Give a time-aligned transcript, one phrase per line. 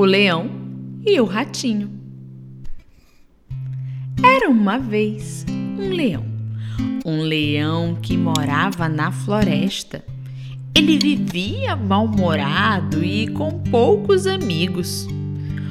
[0.00, 0.50] o leão
[1.04, 1.90] e o ratinho.
[4.24, 5.44] Era uma vez
[5.78, 6.24] um leão,
[7.04, 10.02] um leão que morava na floresta.
[10.74, 15.06] Ele vivia mal-humorado e com poucos amigos.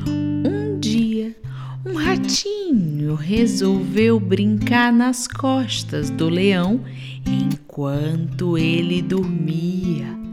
[0.07, 1.35] Um dia,
[1.83, 6.81] um ratinho resolveu brincar nas costas do leão
[7.25, 10.28] enquanto ele dormia.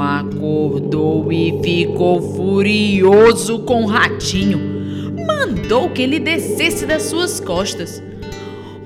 [0.00, 4.58] Acordou e ficou furioso com o ratinho.
[5.26, 8.02] Mandou que ele descesse das suas costas.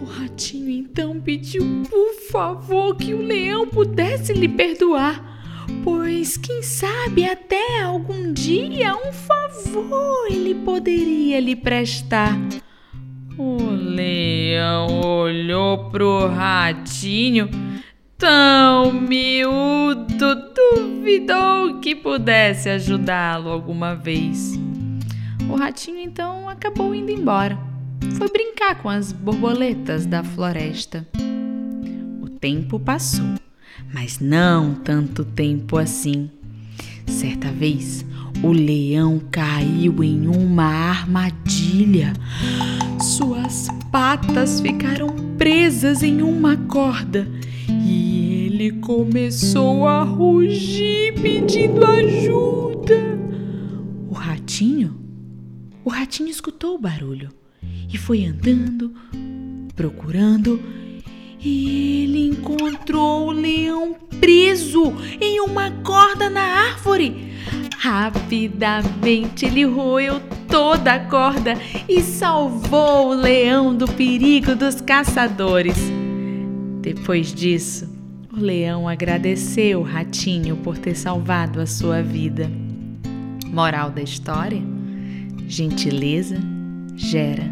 [0.00, 5.22] O ratinho então pediu por favor que o leão pudesse lhe perdoar,
[5.82, 12.38] pois quem sabe até algum dia um favor ele poderia lhe prestar.
[13.38, 17.50] O leão olhou pro ratinho,
[18.18, 24.58] tão miúdo, duvidou que pudesse ajudá-lo alguma vez.
[25.48, 27.58] O ratinho então acabou indo embora.
[28.16, 31.06] Foi brincar com as borboletas da floresta.
[32.20, 33.34] O tempo passou,
[33.92, 36.30] mas não tanto tempo assim.
[37.06, 38.04] Certa vez,
[38.42, 42.12] o leão caiu em uma armadilha.
[43.00, 47.28] Suas patas ficaram presas em uma corda
[48.80, 53.18] começou a rugir pedindo ajuda.
[54.08, 54.98] O ratinho?
[55.84, 57.30] O ratinho escutou o barulho
[57.92, 58.92] e foi andando,
[59.74, 60.60] procurando,
[61.40, 67.32] e ele encontrou o leão preso em uma corda na árvore.
[67.78, 71.54] Rapidamente ele roeu toda a corda
[71.88, 75.76] e salvou o leão do perigo dos caçadores.
[76.80, 77.95] Depois disso,
[78.36, 82.50] o leão agradeceu o ratinho por ter salvado a sua vida.
[83.46, 84.62] Moral da história:
[85.48, 86.36] gentileza
[86.94, 87.44] gera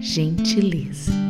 [0.00, 1.27] gentileza.